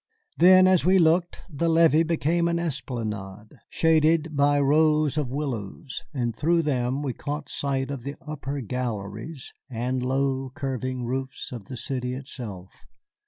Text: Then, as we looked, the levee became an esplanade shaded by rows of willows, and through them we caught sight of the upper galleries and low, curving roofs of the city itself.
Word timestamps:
Then, 0.35 0.65
as 0.65 0.83
we 0.83 0.97
looked, 0.97 1.41
the 1.47 1.69
levee 1.69 2.01
became 2.01 2.47
an 2.47 2.57
esplanade 2.57 3.59
shaded 3.69 4.35
by 4.35 4.59
rows 4.59 5.15
of 5.15 5.29
willows, 5.29 6.01
and 6.11 6.35
through 6.35 6.63
them 6.63 7.03
we 7.03 7.13
caught 7.13 7.49
sight 7.49 7.91
of 7.91 8.01
the 8.01 8.15
upper 8.19 8.61
galleries 8.61 9.53
and 9.69 10.01
low, 10.01 10.49
curving 10.55 11.03
roofs 11.05 11.51
of 11.51 11.65
the 11.65 11.77
city 11.77 12.15
itself. 12.15 12.73